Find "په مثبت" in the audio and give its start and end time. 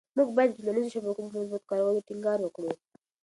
1.25-1.61